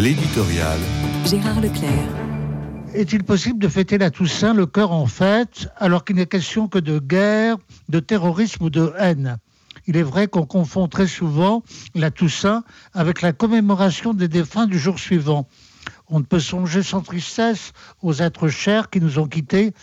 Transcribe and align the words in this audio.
L'éditorial. 0.00 0.78
Gérard 1.26 1.60
Leclerc. 1.60 2.08
Est-il 2.94 3.22
possible 3.22 3.58
de 3.58 3.68
fêter 3.68 3.98
la 3.98 4.10
Toussaint 4.10 4.54
le 4.54 4.64
cœur 4.64 4.92
en 4.92 5.04
fête 5.04 5.68
alors 5.76 6.06
qu'il 6.06 6.16
n'est 6.16 6.24
question 6.24 6.68
que 6.68 6.78
de 6.78 6.98
guerre, 6.98 7.58
de 7.90 8.00
terrorisme 8.00 8.64
ou 8.64 8.70
de 8.70 8.94
haine? 8.98 9.36
Il 9.86 9.98
est 9.98 10.02
vrai 10.02 10.26
qu'on 10.26 10.46
confond 10.46 10.88
très 10.88 11.06
souvent 11.06 11.62
la 11.94 12.10
Toussaint 12.10 12.64
avec 12.94 13.20
la 13.20 13.34
commémoration 13.34 14.14
des 14.14 14.28
défunts 14.28 14.66
du 14.66 14.78
jour 14.78 14.98
suivant. 14.98 15.46
On 16.08 16.20
ne 16.20 16.24
peut 16.24 16.40
songer 16.40 16.82
sans 16.82 17.02
tristesse 17.02 17.72
aux 18.00 18.14
êtres 18.14 18.48
chers 18.48 18.88
qui 18.88 19.02
nous 19.02 19.18
ont 19.18 19.28
quittés, 19.28 19.74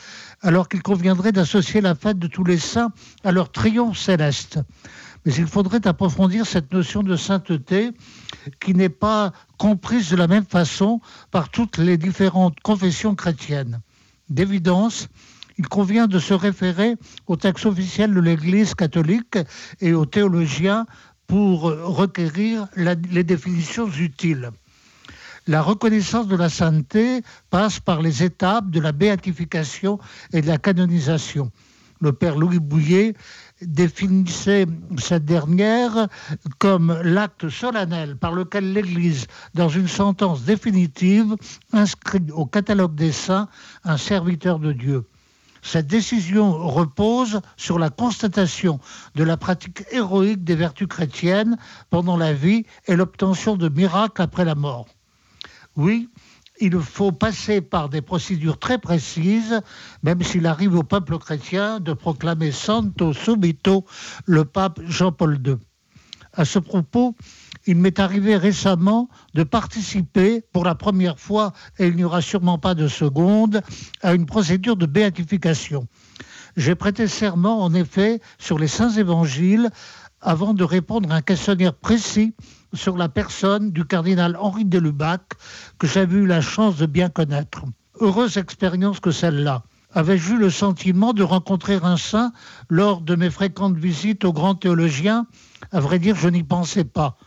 alors 0.41 0.67
qu'il 0.67 0.81
conviendrait 0.81 1.31
d'associer 1.31 1.79
la 1.79 1.93
fête 1.93 2.17
de 2.17 2.27
tous 2.27 2.43
les 2.43 2.57
saints 2.57 2.91
à 3.23 3.31
leur 3.31 3.51
triomphe 3.51 3.99
céleste. 3.99 4.57
Mais 5.25 5.33
il 5.35 5.45
faudrait 5.45 5.85
approfondir 5.85 6.47
cette 6.47 6.73
notion 6.73 7.03
de 7.03 7.15
sainteté 7.15 7.91
qui 8.59 8.73
n'est 8.73 8.89
pas 8.89 9.31
comprise 9.57 10.09
de 10.09 10.15
la 10.15 10.27
même 10.27 10.45
façon 10.45 11.01
par 11.31 11.49
toutes 11.49 11.77
les 11.77 11.97
différentes 11.97 12.59
confessions 12.61 13.15
chrétiennes. 13.15 13.81
D'évidence, 14.29 15.07
il 15.57 15.67
convient 15.67 16.07
de 16.07 16.19
se 16.19 16.33
référer 16.33 16.95
au 17.25 17.35
texte 17.35 17.65
officiel 17.65 18.13
de 18.13 18.19
l'Église 18.19 18.75
catholique 18.75 19.37
et 19.81 19.93
aux 19.93 20.05
théologiens 20.05 20.85
pour 21.25 21.63
requérir 21.63 22.67
les 22.75 23.23
définitions 23.23 23.89
utiles. 23.89 24.51
La 25.47 25.61
reconnaissance 25.61 26.27
de 26.27 26.35
la 26.35 26.49
sainteté 26.49 27.21
passe 27.49 27.79
par 27.79 28.01
les 28.01 28.23
étapes 28.23 28.69
de 28.69 28.81
la 28.81 28.91
béatification 28.91 29.97
et 30.33 30.41
de 30.41 30.47
la 30.47 30.57
canonisation. 30.57 31.51
Le 31.99 32.13
père 32.13 32.37
Louis 32.37 32.59
Bouillet 32.59 33.15
définissait 33.61 34.67
cette 34.99 35.25
dernière 35.25 36.07
comme 36.59 36.97
l'acte 37.03 37.49
solennel 37.49 38.17
par 38.17 38.33
lequel 38.33 38.73
l'Église, 38.73 39.27
dans 39.55 39.69
une 39.69 39.87
sentence 39.87 40.43
définitive, 40.43 41.35
inscrit 41.73 42.23
au 42.33 42.45
catalogue 42.45 42.95
des 42.95 43.11
saints 43.11 43.47
un 43.83 43.97
serviteur 43.97 44.59
de 44.59 44.73
Dieu. 44.73 45.05
Cette 45.63 45.87
décision 45.87 46.57
repose 46.67 47.41
sur 47.57 47.79
la 47.79 47.89
constatation 47.89 48.79
de 49.15 49.23
la 49.23 49.37
pratique 49.37 49.83
héroïque 49.91 50.43
des 50.43 50.55
vertus 50.55 50.87
chrétiennes 50.87 51.57
pendant 51.89 52.15
la 52.15 52.31
vie 52.31 52.65
et 52.85 52.95
l'obtention 52.95 53.57
de 53.57 53.67
miracles 53.67 54.21
après 54.21 54.45
la 54.45 54.55
mort. 54.55 54.87
Oui, 55.75 56.09
il 56.59 56.79
faut 56.79 57.11
passer 57.11 57.61
par 57.61 57.89
des 57.89 58.01
procédures 58.01 58.59
très 58.59 58.77
précises, 58.77 59.61
même 60.03 60.21
s'il 60.23 60.45
arrive 60.45 60.75
au 60.75 60.83
peuple 60.83 61.17
chrétien 61.17 61.79
de 61.79 61.93
proclamer 61.93 62.51
Santo 62.51 63.13
Subito 63.13 63.85
le 64.25 64.45
pape 64.45 64.79
Jean-Paul 64.85 65.39
II. 65.45 65.57
À 66.33 66.45
ce 66.45 66.59
propos, 66.59 67.15
il 67.65 67.77
m'est 67.77 67.99
arrivé 67.99 68.37
récemment 68.37 69.09
de 69.33 69.43
participer 69.43 70.43
pour 70.53 70.63
la 70.63 70.75
première 70.75 71.19
fois, 71.19 71.53
et 71.79 71.87
il 71.87 71.95
n'y 71.95 72.03
aura 72.03 72.21
sûrement 72.21 72.59
pas 72.59 72.75
de 72.75 72.87
seconde, 72.87 73.61
à 74.01 74.13
une 74.13 74.25
procédure 74.25 74.75
de 74.75 74.85
béatification. 74.85 75.87
J'ai 76.55 76.75
prêté 76.75 77.07
serment, 77.07 77.63
en 77.63 77.73
effet, 77.73 78.19
sur 78.39 78.57
les 78.57 78.67
saints 78.67 78.91
évangiles 78.91 79.69
avant 80.21 80.53
de 80.53 80.63
répondre 80.63 81.11
à 81.11 81.15
un 81.15 81.21
questionnaire 81.21 81.73
précis 81.73 82.33
sur 82.73 82.97
la 82.97 83.09
personne 83.09 83.71
du 83.71 83.85
cardinal 83.85 84.37
Henri 84.39 84.65
de 84.65 84.79
Lubac, 84.79 85.21
que 85.79 85.87
j'avais 85.87 86.17
eu 86.17 86.25
la 86.25 86.41
chance 86.41 86.77
de 86.77 86.85
bien 86.85 87.09
connaître. 87.09 87.63
Heureuse 87.99 88.37
expérience 88.37 88.99
que 88.99 89.11
celle-là. 89.11 89.63
Avais-je 89.93 90.33
eu 90.33 90.37
le 90.37 90.49
sentiment 90.49 91.13
de 91.13 91.23
rencontrer 91.23 91.79
un 91.81 91.97
saint 91.97 92.33
lors 92.69 93.01
de 93.01 93.15
mes 93.15 93.29
fréquentes 93.29 93.77
visites 93.77 94.25
au 94.25 94.33
grand 94.33 94.55
théologien 94.55 95.25
À 95.71 95.79
vrai 95.79 95.97
dire, 95.97 96.15
je 96.15 96.27
n'y 96.27 96.43
pensais 96.43 96.83
pas. 96.83 97.17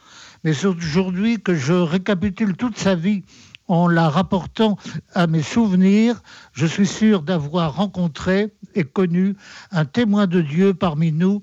Mais 0.45 0.65
aujourd'hui 0.65 1.41
que 1.41 1.55
je 1.55 1.73
récapitule 1.73 2.57
toute 2.57 2.79
sa 2.79 2.95
vie 2.95 3.25
en 3.67 3.89
la 3.89 4.09
rapportant 4.09 4.77
à 5.15 5.27
mes 5.27 5.43
souvenirs, 5.43 6.23
je 6.53 6.67
suis 6.67 6.87
sûr 6.87 7.23
d'avoir 7.23 7.77
rencontré 7.77 8.53
et 8.75 8.85
connu 8.85 9.37
un 9.71 9.85
témoin 9.85 10.27
de 10.27 10.41
Dieu 10.41 10.75
parmi 10.75 11.13
nous, 11.13 11.43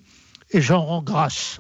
et 0.52 0.62
j'en 0.62 0.84
rends 0.84 1.02
grâce. 1.02 1.60